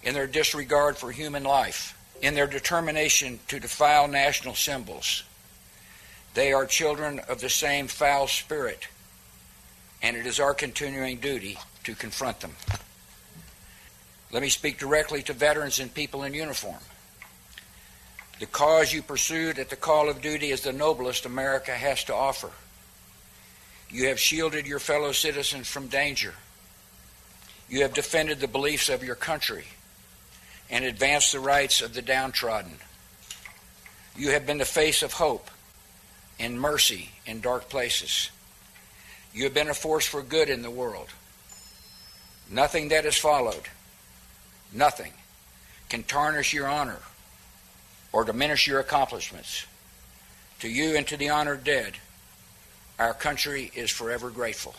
in 0.04 0.14
their 0.14 0.28
disregard 0.28 0.98
for 0.98 1.12
human 1.12 1.44
life, 1.44 1.98
in 2.22 2.36
their 2.36 2.48
determination 2.48 3.40
to 3.48 3.60
defile 3.60 4.08
national 4.08 4.56
symbols, 4.56 5.24
they 6.34 6.54
are 6.54 6.66
children 6.66 7.20
of 7.28 7.42
the 7.42 7.50
same 7.50 7.88
foul 7.88 8.28
spirit, 8.28 8.88
and 10.02 10.18
it 10.18 10.26
is 10.26 10.40
our 10.40 10.54
continuing 10.54 11.18
duty 11.18 11.58
to 11.84 11.96
confront 11.96 12.40
them. 12.40 12.56
Let 14.32 14.42
me 14.42 14.50
speak 14.50 14.80
directly 14.80 15.22
to 15.24 15.34
veterans 15.34 15.80
and 15.80 15.94
people 15.94 16.24
in 16.24 16.34
uniform. 16.34 16.80
The 18.40 18.48
cause 18.48 18.92
you 18.92 19.04
pursued 19.04 19.60
at 19.60 19.70
the 19.70 19.76
call 19.76 20.10
of 20.10 20.22
duty 20.22 20.50
is 20.50 20.62
the 20.62 20.74
noblest 20.74 21.26
America 21.26 21.72
has 21.72 22.04
to 22.06 22.16
offer. 22.16 22.50
You 23.92 24.08
have 24.08 24.20
shielded 24.20 24.66
your 24.66 24.80
fellow 24.80 25.12
citizens 25.12 25.68
from 25.68 25.88
danger. 25.88 26.34
You 27.70 27.84
have 27.84 27.94
defended 27.94 28.40
the 28.40 28.48
beliefs 28.48 28.90
of 28.90 29.04
your 29.04 29.16
country 29.16 29.66
and 30.74 30.86
advance 30.86 31.32
the 31.32 31.40
rights 31.40 31.84
of 31.84 31.94
the 31.94 32.02
downtrodden. 32.02 32.74
You 34.18 34.32
have 34.32 34.48
been 34.48 34.58
the 34.58 34.66
face 34.66 35.04
of 35.04 35.14
hope 35.14 35.52
and 36.40 36.60
mercy 36.60 37.12
in 37.28 37.42
dark 37.42 37.70
places. 37.70 38.32
You 39.36 39.44
have 39.44 39.54
been 39.54 39.70
a 39.70 39.76
force 39.76 40.08
for 40.08 40.24
good 40.24 40.50
in 40.50 40.64
the 40.64 40.72
world. 40.72 41.10
Nothing 42.50 42.90
that 42.90 43.06
has 43.06 43.16
followed, 43.16 43.70
nothing, 44.74 45.14
can 45.90 46.02
tarnish 46.02 46.54
your 46.54 46.68
honor 46.68 47.00
or 48.12 48.24
diminish 48.24 48.66
your 48.66 48.80
accomplishments. 48.80 49.68
To 50.62 50.68
you 50.68 50.98
and 50.98 51.06
to 51.06 51.18
the 51.18 51.30
honored 51.30 51.64
dead, 51.64 51.94
our 52.98 53.14
country 53.14 53.72
is 53.76 53.92
forever 53.92 54.32
grateful. 54.32 54.74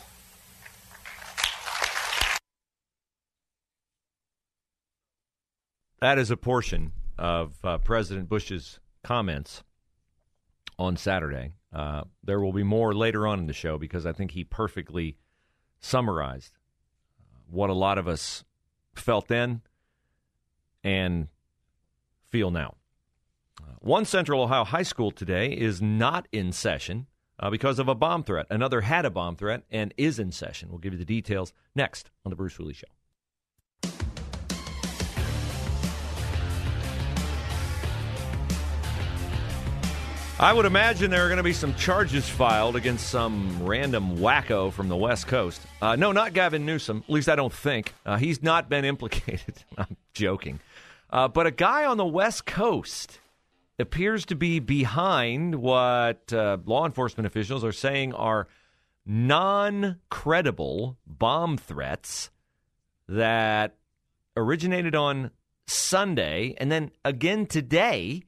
That 6.04 6.18
is 6.18 6.30
a 6.30 6.37
portion 6.37 6.92
of 7.16 7.54
uh, 7.64 7.78
President 7.78 8.28
Bush's 8.28 8.78
comments 9.02 9.64
on 10.78 10.99
Saturday. 10.99 11.54
Uh, 11.73 12.02
there 12.23 12.42
will 12.42 12.52
be 12.52 12.62
more 12.62 12.92
later 12.92 13.26
on 13.26 13.38
in 13.38 13.46
the 13.46 13.54
show 13.54 13.78
because 13.78 14.04
I 14.04 14.12
think 14.12 14.32
he 14.32 14.44
perfectly 14.44 15.16
summarized 15.80 16.58
what 17.49 17.70
a 17.70 17.73
lot 17.73 17.96
of 17.96 18.06
us 18.06 18.44
felt 18.94 19.28
then 19.28 19.62
and 20.82 21.28
feel 22.28 22.50
now. 22.50 22.75
Uh, 23.58 23.76
one 23.78 24.04
Central 24.04 24.42
Ohio 24.42 24.64
high 24.64 24.82
school 24.82 25.11
today 25.11 25.54
is 25.54 25.80
not 25.80 26.28
in 26.32 26.52
session 26.52 27.06
uh, 27.40 27.49
because 27.49 27.78
of 27.78 27.88
a 27.88 27.94
bomb 27.94 28.25
threat. 28.25 28.44
Another 28.50 28.82
had 28.82 29.06
a 29.06 29.11
bomb 29.11 29.37
threat 29.37 29.62
and 29.70 29.94
is 29.96 30.18
in 30.18 30.32
session. 30.32 30.68
We'll 30.68 30.80
give 30.80 30.92
you 30.92 30.99
the 30.99 31.06
details 31.06 31.54
next 31.75 32.11
on 32.26 32.30
The 32.30 32.37
Bruce 32.37 32.56
Hooley 32.56 32.75
Show. 32.75 32.88
I 40.41 40.53
would 40.53 40.67
imagine 40.67 41.12
there 41.12 41.25
are 41.25 41.29
going 41.29 41.37
to 41.37 41.45
be 41.45 41.53
some 41.53 41.76
charges 41.76 42.29
filed 42.29 42.75
against 42.75 43.09
some 43.09 43.64
random 43.64 44.17
wacko 44.19 44.73
from 44.73 44.88
the 44.88 44.97
West 44.97 45.29
Coast. 45.29 45.62
Uh, 45.81 45.95
no, 45.95 46.11
not 46.11 46.33
Gavin 46.33 46.67
Newsom. 46.67 47.05
At 47.07 47.11
least 47.12 47.29
I 47.29 47.37
don't 47.37 47.53
think. 47.53 47.95
Uh, 48.05 48.17
he's 48.17 48.43
not 48.43 48.69
been 48.69 48.85
implicated. 48.85 49.55
I'm 49.79 49.97
joking. 50.12 50.59
Uh, 51.09 51.29
but 51.29 51.47
a 51.47 51.53
guy 51.53 51.85
on 51.85 51.99
the 51.99 52.05
West 52.05 52.47
Coast 52.47 53.21
appears 53.79 54.26
to 54.26 54.35
be 54.35 54.59
behind 54.59 55.55
what 55.55 56.33
uh, 56.33 56.59
law 56.67 56.85
enforcement 56.85 57.29
officials 57.29 57.64
are 57.64 57.73
saying 57.73 58.12
are 58.12 58.49
non 59.07 60.00
credible 60.11 60.99
bomb 61.07 61.57
threats 61.57 62.31
that 63.09 63.76
originated 64.37 64.97
on 64.97 65.31
Sunday 65.69 66.57
and 66.59 66.73
then 66.73 66.91
again 67.05 67.47
today 67.47 68.25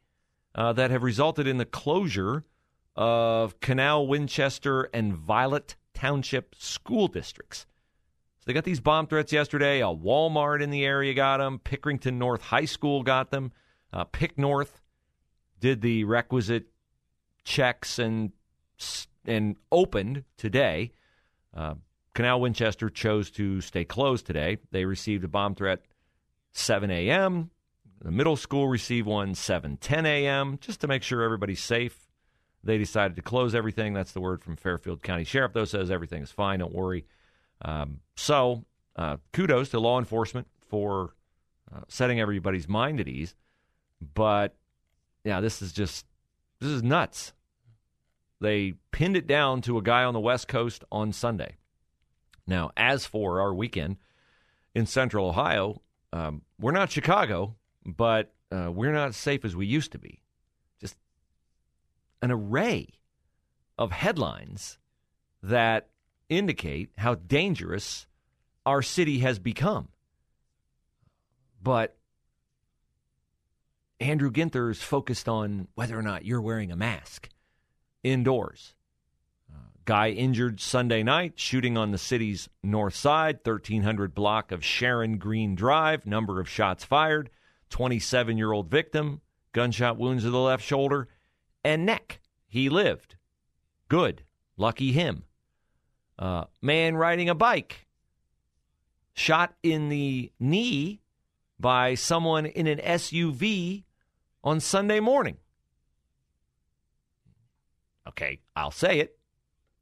uh, 0.56 0.72
that 0.72 0.90
have 0.90 1.02
resulted 1.02 1.46
in 1.46 1.58
the 1.58 1.64
closure 1.64 2.44
of 2.96 3.60
Canal, 3.60 4.06
Winchester, 4.06 4.88
and 4.92 5.14
Violet 5.14 5.76
Township 5.92 6.54
school 6.56 7.08
districts. 7.08 7.66
So 8.38 8.44
they 8.46 8.54
got 8.54 8.64
these 8.64 8.80
bomb 8.80 9.06
threats 9.06 9.32
yesterday. 9.32 9.80
A 9.80 9.86
Walmart 9.86 10.62
in 10.62 10.70
the 10.70 10.84
area 10.84 11.14
got 11.14 11.38
them. 11.38 11.60
Pickerington 11.62 12.14
North 12.14 12.40
High 12.40 12.64
School 12.64 13.02
got 13.02 13.30
them. 13.30 13.52
Uh, 13.92 14.04
Pick 14.04 14.38
North 14.38 14.80
did 15.60 15.82
the 15.82 16.04
requisite 16.04 16.66
checks 17.44 17.98
and 17.98 18.32
and 19.24 19.56
opened 19.70 20.24
today. 20.36 20.92
Uh, 21.54 21.74
Canal 22.14 22.40
Winchester 22.40 22.88
chose 22.88 23.30
to 23.32 23.60
stay 23.60 23.84
closed 23.84 24.26
today. 24.26 24.58
They 24.70 24.84
received 24.84 25.24
a 25.24 25.28
bomb 25.28 25.54
threat 25.54 25.82
7 26.52 26.90
a.m. 26.90 27.50
The 28.02 28.10
middle 28.10 28.36
school 28.36 28.68
received 28.68 29.06
one 29.06 29.34
7:10 29.34 30.04
a.m. 30.04 30.58
just 30.60 30.80
to 30.80 30.86
make 30.86 31.02
sure 31.02 31.22
everybody's 31.22 31.62
safe. 31.62 32.06
They 32.62 32.78
decided 32.78 33.16
to 33.16 33.22
close 33.22 33.54
everything. 33.54 33.94
That's 33.94 34.12
the 34.12 34.20
word 34.20 34.42
from 34.42 34.56
Fairfield 34.56 35.02
County 35.02 35.24
Sheriff, 35.24 35.52
though, 35.52 35.64
says 35.64 35.90
everything 35.90 36.22
is 36.22 36.32
fine. 36.32 36.58
Don't 36.58 36.74
worry. 36.74 37.06
Um, 37.62 38.00
so, 38.16 38.64
uh, 38.96 39.18
kudos 39.32 39.70
to 39.70 39.80
law 39.80 39.98
enforcement 39.98 40.48
for 40.68 41.14
uh, 41.74 41.80
setting 41.88 42.20
everybody's 42.20 42.68
mind 42.68 43.00
at 43.00 43.08
ease. 43.08 43.34
But 44.14 44.56
yeah, 45.24 45.40
this 45.40 45.62
is 45.62 45.72
just 45.72 46.06
this 46.60 46.70
is 46.70 46.82
nuts. 46.82 47.32
They 48.40 48.74
pinned 48.90 49.16
it 49.16 49.26
down 49.26 49.62
to 49.62 49.78
a 49.78 49.82
guy 49.82 50.04
on 50.04 50.14
the 50.14 50.20
West 50.20 50.48
Coast 50.48 50.84
on 50.92 51.12
Sunday. 51.12 51.56
Now, 52.46 52.70
as 52.76 53.06
for 53.06 53.40
our 53.40 53.54
weekend 53.54 53.96
in 54.74 54.86
Central 54.86 55.28
Ohio, 55.28 55.80
um, 56.12 56.42
we're 56.60 56.72
not 56.72 56.90
Chicago, 56.90 57.56
but 57.86 58.32
uh, 58.50 58.70
we're 58.72 58.92
not 58.92 59.14
safe 59.14 59.44
as 59.44 59.54
we 59.54 59.66
used 59.66 59.92
to 59.92 59.98
be. 59.98 60.20
Just 60.80 60.96
an 62.22 62.30
array 62.30 62.88
of 63.78 63.92
headlines 63.92 64.78
that 65.42 65.88
indicate 66.28 66.90
how 66.98 67.14
dangerous 67.14 68.06
our 68.64 68.82
city 68.82 69.20
has 69.20 69.38
become. 69.38 69.88
But 71.62 71.96
Andrew 74.00 74.30
Ginther 74.30 74.70
is 74.70 74.82
focused 74.82 75.28
on 75.28 75.68
whether 75.74 75.98
or 75.98 76.02
not 76.02 76.24
you're 76.24 76.42
wearing 76.42 76.70
a 76.70 76.76
mask 76.76 77.28
indoors. 78.02 78.74
Uh, 79.52 79.58
guy 79.84 80.10
injured 80.10 80.60
Sunday 80.60 81.02
night 81.02 81.34
shooting 81.36 81.76
on 81.76 81.92
the 81.92 81.98
city's 81.98 82.48
north 82.62 82.94
side, 82.94 83.38
1300 83.42 84.14
block 84.14 84.52
of 84.52 84.64
Sharon 84.64 85.18
Green 85.18 85.54
Drive. 85.54 86.06
Number 86.06 86.40
of 86.40 86.48
shots 86.48 86.84
fired. 86.84 87.30
27 87.76 88.38
year 88.38 88.52
old 88.52 88.70
victim, 88.70 89.20
gunshot 89.52 89.98
wounds 89.98 90.22
to 90.22 90.30
the 90.30 90.38
left 90.38 90.64
shoulder 90.64 91.08
and 91.62 91.84
neck. 91.84 92.20
He 92.46 92.70
lived. 92.70 93.16
Good. 93.88 94.22
Lucky 94.56 94.92
him. 94.92 95.24
Uh, 96.18 96.44
man 96.62 96.96
riding 96.96 97.28
a 97.28 97.34
bike, 97.34 97.86
shot 99.12 99.52
in 99.62 99.90
the 99.90 100.32
knee 100.40 101.02
by 101.60 101.94
someone 101.94 102.46
in 102.46 102.66
an 102.66 102.78
SUV 102.78 103.84
on 104.42 104.58
Sunday 104.58 104.98
morning. 104.98 105.36
Okay, 108.08 108.40
I'll 108.56 108.70
say 108.70 109.00
it. 109.00 109.18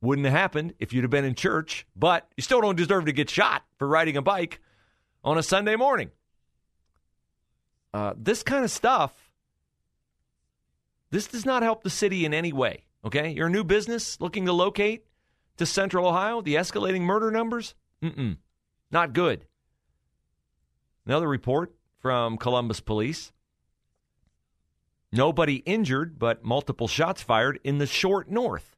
Wouldn't 0.00 0.26
have 0.26 0.34
happened 0.34 0.74
if 0.80 0.92
you'd 0.92 1.04
have 1.04 1.12
been 1.12 1.24
in 1.24 1.36
church, 1.36 1.86
but 1.94 2.26
you 2.36 2.42
still 2.42 2.60
don't 2.60 2.74
deserve 2.74 3.04
to 3.04 3.12
get 3.12 3.30
shot 3.30 3.62
for 3.78 3.86
riding 3.86 4.16
a 4.16 4.22
bike 4.22 4.60
on 5.22 5.38
a 5.38 5.44
Sunday 5.44 5.76
morning. 5.76 6.10
Uh, 7.94 8.12
this 8.16 8.42
kind 8.42 8.64
of 8.64 8.72
stuff, 8.72 9.30
this 11.10 11.28
does 11.28 11.46
not 11.46 11.62
help 11.62 11.84
the 11.84 11.90
city 11.90 12.24
in 12.24 12.34
any 12.34 12.52
way. 12.52 12.82
Okay, 13.04 13.30
you're 13.30 13.46
a 13.46 13.50
new 13.50 13.62
business 13.62 14.20
looking 14.20 14.46
to 14.46 14.52
locate 14.52 15.04
to 15.58 15.64
Central 15.64 16.08
Ohio. 16.08 16.40
The 16.40 16.56
escalating 16.56 17.02
murder 17.02 17.30
numbers, 17.30 17.76
mm 18.02 18.36
not 18.90 19.12
good. 19.12 19.46
Another 21.06 21.28
report 21.28 21.72
from 22.00 22.36
Columbus 22.36 22.80
Police. 22.80 23.32
Nobody 25.12 25.56
injured, 25.56 26.18
but 26.18 26.44
multiple 26.44 26.88
shots 26.88 27.22
fired 27.22 27.60
in 27.62 27.78
the 27.78 27.86
short 27.86 28.28
north 28.28 28.76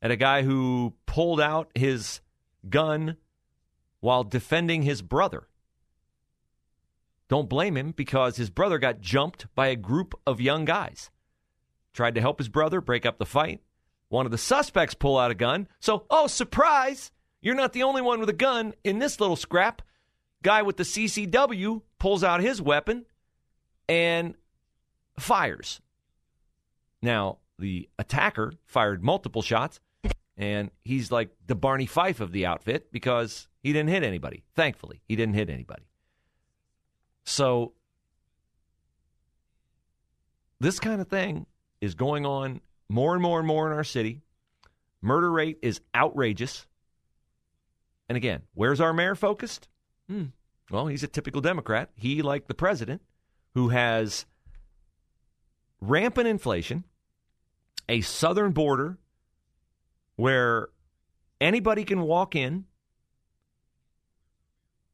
at 0.00 0.10
a 0.10 0.16
guy 0.16 0.42
who 0.42 0.94
pulled 1.04 1.40
out 1.40 1.70
his 1.74 2.20
gun 2.68 3.16
while 4.00 4.24
defending 4.24 4.82
his 4.82 5.02
brother. 5.02 5.48
Don't 7.32 7.48
blame 7.48 7.78
him 7.78 7.92
because 7.92 8.36
his 8.36 8.50
brother 8.50 8.76
got 8.78 9.00
jumped 9.00 9.46
by 9.54 9.68
a 9.68 9.74
group 9.74 10.14
of 10.26 10.38
young 10.38 10.66
guys. 10.66 11.10
Tried 11.94 12.14
to 12.16 12.20
help 12.20 12.36
his 12.36 12.50
brother 12.50 12.82
break 12.82 13.06
up 13.06 13.16
the 13.16 13.24
fight. 13.24 13.62
One 14.10 14.26
of 14.26 14.32
the 14.32 14.36
suspects 14.36 14.92
pull 14.92 15.16
out 15.16 15.30
a 15.30 15.34
gun. 15.34 15.66
So, 15.80 16.04
oh, 16.10 16.26
surprise! 16.26 17.10
You're 17.40 17.54
not 17.54 17.72
the 17.72 17.84
only 17.84 18.02
one 18.02 18.20
with 18.20 18.28
a 18.28 18.34
gun 18.34 18.74
in 18.84 18.98
this 18.98 19.18
little 19.18 19.36
scrap. 19.36 19.80
Guy 20.42 20.60
with 20.60 20.76
the 20.76 20.82
CCW 20.82 21.80
pulls 21.98 22.22
out 22.22 22.42
his 22.42 22.60
weapon 22.60 23.06
and 23.88 24.34
fires. 25.18 25.80
Now, 27.00 27.38
the 27.58 27.88
attacker 27.98 28.52
fired 28.66 29.02
multiple 29.02 29.40
shots, 29.40 29.80
and 30.36 30.70
he's 30.84 31.10
like 31.10 31.30
the 31.46 31.54
Barney 31.54 31.86
Fife 31.86 32.20
of 32.20 32.32
the 32.32 32.44
outfit 32.44 32.92
because 32.92 33.48
he 33.62 33.72
didn't 33.72 33.88
hit 33.88 34.02
anybody. 34.02 34.44
Thankfully, 34.54 35.00
he 35.08 35.16
didn't 35.16 35.34
hit 35.34 35.48
anybody. 35.48 35.84
So 37.24 37.72
this 40.60 40.78
kind 40.78 41.00
of 41.00 41.08
thing 41.08 41.46
is 41.80 41.94
going 41.94 42.24
on 42.26 42.60
more 42.88 43.14
and 43.14 43.22
more 43.22 43.38
and 43.38 43.48
more 43.48 43.66
in 43.70 43.76
our 43.76 43.84
city. 43.84 44.22
Murder 45.00 45.30
rate 45.30 45.58
is 45.62 45.80
outrageous. 45.94 46.66
And 48.08 48.16
again, 48.16 48.42
where's 48.54 48.80
our 48.80 48.92
mayor 48.92 49.14
focused? 49.14 49.68
Hmm. 50.08 50.26
Well, 50.70 50.86
he's 50.86 51.02
a 51.02 51.08
typical 51.08 51.40
Democrat. 51.40 51.90
He, 51.94 52.22
like 52.22 52.46
the 52.46 52.54
president, 52.54 53.02
who 53.54 53.70
has 53.70 54.26
rampant 55.80 56.28
inflation, 56.28 56.84
a 57.88 58.00
southern 58.00 58.52
border 58.52 58.98
where 60.16 60.68
anybody 61.40 61.84
can 61.84 62.02
walk 62.02 62.36
in, 62.36 62.64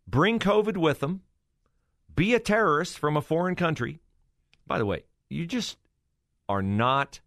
bring 0.06 0.38
COVID 0.38 0.76
with 0.76 1.00
them, 1.00 1.22
be 2.18 2.34
a 2.34 2.40
terrorist 2.40 2.98
from 2.98 3.16
a 3.16 3.22
foreign 3.22 3.54
country. 3.54 4.00
By 4.66 4.78
the 4.78 4.86
way, 4.86 5.04
you 5.30 5.46
just 5.46 5.78
are 6.48 6.62
not 6.62 7.20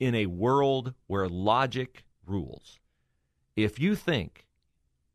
in 0.00 0.14
a 0.14 0.26
world 0.26 0.92
where 1.06 1.28
logic 1.28 2.04
rules. 2.26 2.80
If 3.54 3.78
you 3.78 3.94
think 3.94 4.46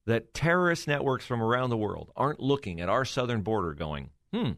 that 0.05 0.33
terrorist 0.33 0.87
networks 0.87 1.25
from 1.25 1.43
around 1.43 1.69
the 1.69 1.77
world 1.77 2.11
aren't 2.15 2.39
looking 2.39 2.79
at 2.79 2.89
our 2.89 3.03
southern 3.03 3.41
border 3.41 3.73
going, 3.73 4.09
hmm, 4.33 4.51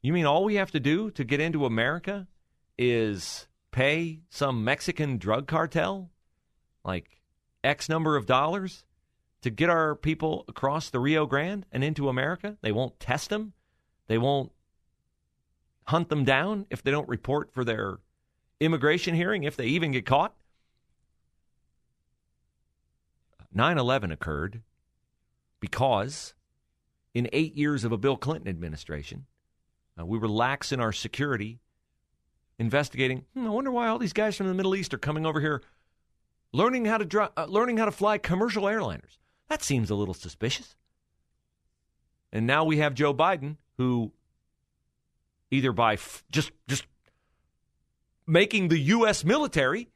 you 0.00 0.12
mean 0.12 0.24
all 0.24 0.44
we 0.44 0.54
have 0.54 0.70
to 0.72 0.80
do 0.80 1.10
to 1.10 1.22
get 1.22 1.38
into 1.38 1.66
America 1.66 2.26
is 2.78 3.46
pay 3.70 4.20
some 4.30 4.64
Mexican 4.64 5.18
drug 5.18 5.46
cartel 5.46 6.10
like 6.82 7.20
X 7.62 7.90
number 7.90 8.16
of 8.16 8.24
dollars? 8.24 8.84
To 9.42 9.50
get 9.50 9.70
our 9.70 9.94
people 9.94 10.44
across 10.48 10.90
the 10.90 10.98
Rio 10.98 11.26
Grande 11.26 11.66
and 11.70 11.84
into 11.84 12.08
America. 12.08 12.56
They 12.60 12.72
won't 12.72 12.98
test 12.98 13.30
them. 13.30 13.52
They 14.06 14.18
won't 14.18 14.52
hunt 15.84 16.08
them 16.08 16.24
down 16.24 16.66
if 16.70 16.82
they 16.82 16.90
don't 16.90 17.08
report 17.08 17.52
for 17.52 17.64
their 17.64 17.98
immigration 18.60 19.14
hearing, 19.14 19.44
if 19.44 19.56
they 19.56 19.66
even 19.66 19.92
get 19.92 20.04
caught. 20.04 20.34
9 23.52 23.78
11 23.78 24.12
occurred 24.12 24.62
because 25.60 26.34
in 27.14 27.28
eight 27.32 27.54
years 27.56 27.84
of 27.84 27.92
a 27.92 27.96
Bill 27.96 28.16
Clinton 28.16 28.48
administration, 28.48 29.26
uh, 29.98 30.04
we 30.04 30.18
were 30.18 30.28
lax 30.28 30.70
in 30.70 30.80
our 30.80 30.92
security, 30.92 31.58
investigating. 32.58 33.24
Hmm, 33.34 33.46
I 33.46 33.50
wonder 33.50 33.70
why 33.70 33.88
all 33.88 33.98
these 33.98 34.12
guys 34.12 34.36
from 34.36 34.46
the 34.46 34.54
Middle 34.54 34.76
East 34.76 34.92
are 34.94 34.98
coming 34.98 35.26
over 35.26 35.40
here, 35.40 35.62
learning 36.52 36.84
how 36.84 36.98
to 36.98 37.04
dri- 37.04 37.28
uh, 37.36 37.46
learning 37.46 37.78
how 37.78 37.86
to 37.86 37.90
fly 37.90 38.18
commercial 38.18 38.64
airliners. 38.64 39.18
That 39.48 39.62
seems 39.62 39.90
a 39.90 39.94
little 39.94 40.14
suspicious. 40.14 40.76
And 42.32 42.46
now 42.46 42.64
we 42.64 42.78
have 42.78 42.94
Joe 42.94 43.14
Biden, 43.14 43.56
who 43.78 44.12
either 45.50 45.72
by 45.72 45.94
f- 45.94 46.24
just 46.30 46.52
just 46.66 46.84
making 48.26 48.68
the 48.68 48.78
U.S. 48.78 49.24
military 49.24 49.88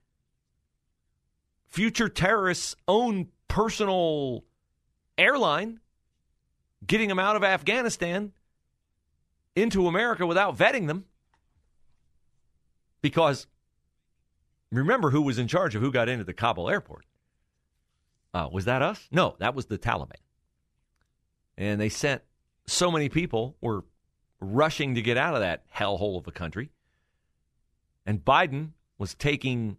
future 1.69 2.09
terrorists' 2.09 2.75
own 2.89 3.29
personal 3.49 4.45
airline, 5.19 5.81
getting 6.87 7.09
them 7.09 7.19
out 7.19 7.37
of 7.37 7.45
Afghanistan 7.45 8.33
into 9.55 9.87
America 9.87 10.27
without 10.27 10.57
vetting 10.57 10.87
them. 10.87 11.05
Because 13.03 13.47
remember 14.71 15.11
who 15.11 15.23
was 15.23 15.39
in 15.39 15.49
charge 15.49 15.75
of 15.75 15.83
who 15.83 15.93
got 15.93 16.09
into 16.09 16.25
the 16.25 16.33
Kabul 16.33 16.71
airport. 16.71 17.05
Uh, 18.35 18.49
was 18.51 18.65
that 18.65 18.83
us? 18.83 19.09
No, 19.11 19.37
that 19.39 19.55
was 19.55 19.67
the 19.67 19.79
Taliban. 19.79 20.13
And 21.57 21.81
they 21.81 21.89
sent 21.89 22.23
so 22.67 22.91
many 22.91 23.09
people 23.09 23.57
were 23.61 23.85
rushing 24.41 24.95
to 24.95 25.03
get 25.03 25.17
out 25.17 25.35
of 25.35 25.41
that 25.41 25.65
hellhole 25.71 26.19
of 26.19 26.27
a 26.27 26.33
country. 26.33 26.71
And 28.07 28.25
Biden 28.25 28.71
was 28.99 29.15
taking 29.15 29.77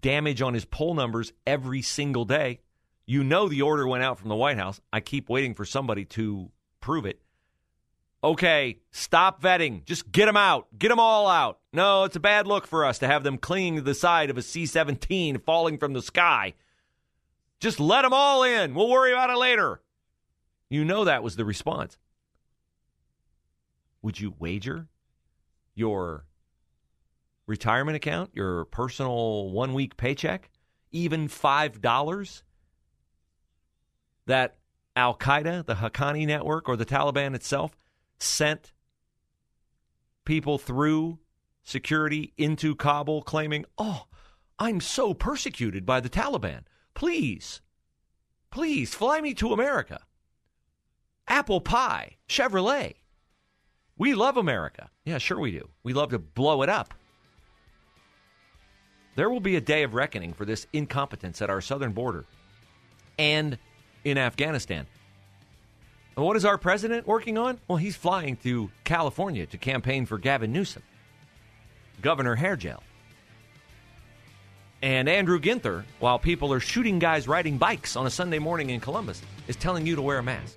damage 0.00 0.42
on 0.42 0.54
his 0.54 0.64
poll 0.64 0.94
numbers 0.94 1.32
every 1.46 1.82
single 1.82 2.24
day. 2.24 2.60
You 3.06 3.24
know 3.24 3.48
the 3.48 3.62
order 3.62 3.86
went 3.86 4.04
out 4.04 4.18
from 4.18 4.28
the 4.28 4.36
White 4.36 4.58
House. 4.58 4.80
I 4.92 5.00
keep 5.00 5.28
waiting 5.28 5.54
for 5.54 5.64
somebody 5.64 6.04
to 6.06 6.50
prove 6.80 7.06
it. 7.06 7.20
Okay, 8.22 8.80
stop 8.90 9.40
vetting. 9.40 9.84
Just 9.84 10.10
get 10.10 10.26
them 10.26 10.36
out. 10.36 10.66
Get 10.76 10.88
them 10.88 10.98
all 10.98 11.28
out. 11.28 11.60
No, 11.72 12.04
it's 12.04 12.16
a 12.16 12.20
bad 12.20 12.48
look 12.48 12.66
for 12.66 12.84
us 12.84 12.98
to 12.98 13.06
have 13.06 13.22
them 13.22 13.38
clinging 13.38 13.76
to 13.76 13.82
the 13.82 13.94
side 13.94 14.28
of 14.30 14.36
a 14.36 14.42
C 14.42 14.66
17 14.66 15.38
falling 15.38 15.78
from 15.78 15.92
the 15.92 16.02
sky. 16.02 16.54
Just 17.60 17.78
let 17.78 18.02
them 18.02 18.12
all 18.12 18.42
in. 18.42 18.74
We'll 18.74 18.90
worry 18.90 19.12
about 19.12 19.30
it 19.30 19.36
later. 19.36 19.80
You 20.68 20.84
know 20.84 21.04
that 21.04 21.22
was 21.22 21.36
the 21.36 21.44
response. 21.44 21.96
Would 24.02 24.20
you 24.20 24.34
wager 24.38 24.88
your 25.74 26.24
retirement 27.46 27.96
account, 27.96 28.30
your 28.34 28.64
personal 28.66 29.50
one 29.50 29.74
week 29.74 29.96
paycheck, 29.96 30.50
even 30.90 31.28
$5 31.28 32.42
that 34.26 34.56
Al 34.94 35.16
Qaeda, 35.16 35.64
the 35.64 35.76
Haqqani 35.76 36.26
network, 36.26 36.68
or 36.68 36.76
the 36.76 36.84
Taliban 36.84 37.34
itself 37.34 37.76
sent 38.18 38.72
people 40.24 40.58
through 40.58 41.18
security 41.62 42.32
into 42.36 42.74
Kabul 42.74 43.22
claiming, 43.22 43.64
oh, 43.76 44.04
I'm 44.58 44.80
so 44.80 45.14
persecuted 45.14 45.86
by 45.86 46.00
the 46.00 46.08
Taliban. 46.08 46.62
Please, 46.94 47.60
please 48.50 48.94
fly 48.94 49.20
me 49.20 49.34
to 49.34 49.52
America. 49.52 50.00
Apple 51.28 51.60
pie, 51.60 52.16
Chevrolet. 52.28 52.94
We 53.96 54.14
love 54.14 54.36
America. 54.36 54.90
Yeah, 55.04 55.18
sure 55.18 55.38
we 55.38 55.52
do. 55.52 55.68
We 55.82 55.92
love 55.92 56.10
to 56.10 56.18
blow 56.18 56.62
it 56.62 56.68
up. 56.68 56.94
There 59.16 59.28
will 59.28 59.40
be 59.40 59.56
a 59.56 59.60
day 59.60 59.82
of 59.82 59.94
reckoning 59.94 60.32
for 60.32 60.44
this 60.44 60.66
incompetence 60.72 61.42
at 61.42 61.50
our 61.50 61.60
southern 61.60 61.92
border 61.92 62.24
and 63.18 63.58
in 64.04 64.16
Afghanistan. 64.16 64.86
What 66.24 66.36
is 66.36 66.44
our 66.44 66.58
president 66.58 67.06
working 67.06 67.38
on? 67.38 67.60
Well, 67.68 67.78
he's 67.78 67.96
flying 67.96 68.36
to 68.38 68.70
California 68.84 69.46
to 69.46 69.58
campaign 69.58 70.06
for 70.06 70.18
Gavin 70.18 70.52
Newsom, 70.52 70.82
Governor 72.00 72.36
Hairgel. 72.36 72.80
And 74.80 75.08
Andrew 75.08 75.40
Ginther, 75.40 75.84
while 75.98 76.18
people 76.18 76.52
are 76.52 76.60
shooting 76.60 76.98
guys 76.98 77.26
riding 77.26 77.58
bikes 77.58 77.96
on 77.96 78.06
a 78.06 78.10
Sunday 78.10 78.38
morning 78.38 78.70
in 78.70 78.80
Columbus, 78.80 79.20
is 79.48 79.56
telling 79.56 79.86
you 79.86 79.96
to 79.96 80.02
wear 80.02 80.18
a 80.18 80.22
mask. 80.22 80.56